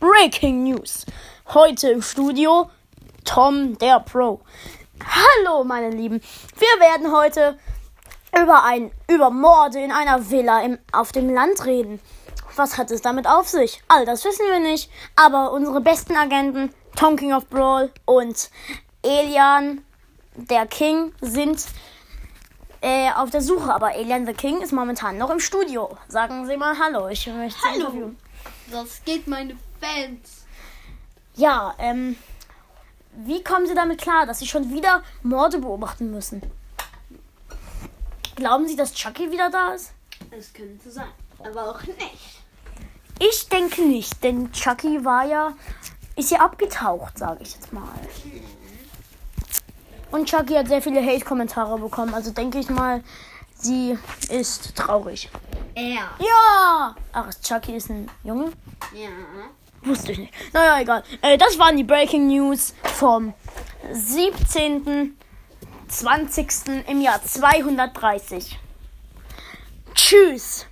Breaking 0.00 0.64
News. 0.64 1.04
Heute 1.52 1.90
im 1.90 2.00
Studio 2.00 2.70
Tom 3.26 3.76
der 3.76 4.00
Pro. 4.00 4.40
Hallo 5.04 5.62
meine 5.62 5.90
Lieben. 5.90 6.22
Wir 6.56 6.80
werden 6.80 7.12
heute 7.12 7.58
über 8.34 8.64
ein 8.64 8.90
über 9.08 9.28
Morde 9.28 9.78
in 9.80 9.92
einer 9.92 10.30
Villa 10.30 10.62
im, 10.62 10.78
auf 10.90 11.12
dem 11.12 11.34
Land 11.34 11.66
reden. 11.66 12.00
Was 12.56 12.78
hat 12.78 12.90
es 12.90 13.02
damit 13.02 13.26
auf 13.26 13.46
sich? 13.46 13.82
All 13.88 14.06
das 14.06 14.24
wissen 14.24 14.46
wir 14.48 14.60
nicht, 14.60 14.90
aber 15.16 15.52
unsere 15.52 15.82
besten 15.82 16.16
Agenten 16.16 16.72
Tonking 16.96 17.34
of 17.34 17.46
Brawl 17.50 17.92
und 18.06 18.48
Elian 19.02 19.84
der 20.34 20.64
King 20.64 21.12
sind 21.20 21.62
äh, 22.84 23.10
auf 23.14 23.30
der 23.30 23.40
Suche, 23.40 23.72
aber 23.72 23.94
Elian 23.94 24.26
the 24.26 24.34
King 24.34 24.60
ist 24.60 24.72
momentan 24.72 25.16
noch 25.16 25.30
im 25.30 25.40
Studio. 25.40 25.96
Sagen 26.06 26.46
Sie 26.46 26.56
mal 26.58 26.78
Hallo, 26.78 27.08
ich 27.08 27.26
möchte 27.26 27.58
Hallo. 27.64 27.86
interviewen. 27.86 28.18
Das 28.70 29.02
geht 29.06 29.26
meine 29.26 29.56
Fans. 29.80 30.44
Ja, 31.34 31.74
ähm, 31.78 32.16
wie 33.16 33.42
kommen 33.42 33.66
Sie 33.66 33.74
damit 33.74 34.02
klar, 34.02 34.26
dass 34.26 34.40
Sie 34.40 34.46
schon 34.46 34.70
wieder 34.70 35.02
Morde 35.22 35.58
beobachten 35.60 36.10
müssen? 36.10 36.42
Glauben 38.36 38.68
Sie, 38.68 38.76
dass 38.76 38.92
Chucky 38.92 39.30
wieder 39.30 39.48
da 39.48 39.72
ist? 39.72 39.92
Es 40.30 40.52
könnte 40.52 40.90
sein, 40.90 41.08
aber 41.38 41.70
auch 41.70 41.82
nicht. 41.84 42.42
Ich 43.18 43.48
denke 43.48 43.80
nicht, 43.80 44.22
denn 44.22 44.52
Chucky 44.52 45.02
war 45.06 45.24
ja, 45.24 45.54
ist 46.16 46.30
ja 46.30 46.40
abgetaucht, 46.40 47.16
sage 47.16 47.44
ich 47.44 47.54
jetzt 47.54 47.72
mal. 47.72 47.88
Und 50.10 50.28
Chucky 50.28 50.54
hat 50.54 50.68
sehr 50.68 50.82
viele 50.82 51.04
Hate-Kommentare 51.04 51.78
bekommen, 51.78 52.14
also 52.14 52.30
denke 52.30 52.58
ich 52.58 52.70
mal, 52.70 53.02
sie 53.56 53.98
ist 54.30 54.76
traurig. 54.76 55.28
Er. 55.74 56.10
Ja! 56.18 56.94
Ach, 57.12 57.30
Chucky 57.42 57.76
ist 57.76 57.90
ein 57.90 58.08
Junge? 58.22 58.52
Ja. 58.94 59.08
Wusste 59.82 60.12
ich 60.12 60.18
nicht. 60.18 60.34
Naja, 60.52 60.80
egal. 60.80 61.02
Äh, 61.20 61.36
das 61.36 61.58
waren 61.58 61.76
die 61.76 61.84
Breaking 61.84 62.28
News 62.28 62.74
vom 62.82 63.34
17. 63.92 65.16
20. 65.88 66.48
im 66.88 67.00
Jahr 67.00 67.22
230. 67.22 68.58
Tschüss! 69.94 70.66